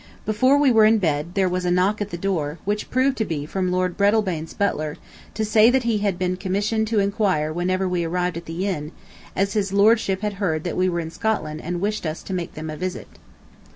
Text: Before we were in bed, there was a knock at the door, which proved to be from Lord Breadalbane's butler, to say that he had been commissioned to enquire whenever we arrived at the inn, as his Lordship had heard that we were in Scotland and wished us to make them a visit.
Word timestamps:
Before 0.25 0.57
we 0.57 0.71
were 0.71 0.85
in 0.85 0.97
bed, 0.97 1.33
there 1.35 1.47
was 1.47 1.63
a 1.63 1.69
knock 1.69 2.01
at 2.01 2.09
the 2.09 2.17
door, 2.17 2.57
which 2.65 2.89
proved 2.89 3.19
to 3.19 3.23
be 3.23 3.45
from 3.45 3.71
Lord 3.71 3.97
Breadalbane's 3.97 4.55
butler, 4.55 4.97
to 5.35 5.45
say 5.45 5.69
that 5.69 5.83
he 5.83 5.99
had 5.99 6.17
been 6.17 6.37
commissioned 6.37 6.87
to 6.87 6.97
enquire 6.99 7.53
whenever 7.53 7.87
we 7.87 8.03
arrived 8.03 8.35
at 8.35 8.45
the 8.45 8.65
inn, 8.67 8.93
as 9.35 9.53
his 9.53 9.71
Lordship 9.71 10.21
had 10.21 10.33
heard 10.41 10.63
that 10.63 10.75
we 10.75 10.89
were 10.89 11.01
in 11.01 11.11
Scotland 11.11 11.61
and 11.61 11.81
wished 11.81 12.07
us 12.07 12.23
to 12.23 12.33
make 12.33 12.55
them 12.55 12.71
a 12.71 12.77
visit. 12.77 13.07